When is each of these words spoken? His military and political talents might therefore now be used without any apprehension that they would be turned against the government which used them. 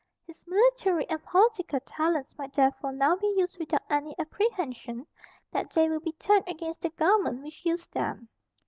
His 0.25 0.43
military 0.47 1.07
and 1.11 1.23
political 1.23 1.79
talents 1.81 2.35
might 2.35 2.53
therefore 2.53 2.91
now 2.91 3.15
be 3.17 3.35
used 3.37 3.59
without 3.59 3.83
any 3.87 4.15
apprehension 4.17 5.05
that 5.51 5.69
they 5.69 5.89
would 5.89 6.01
be 6.03 6.13
turned 6.13 6.47
against 6.47 6.81
the 6.81 6.89
government 6.89 7.43
which 7.43 7.63
used 7.63 7.91
them. 7.93 8.27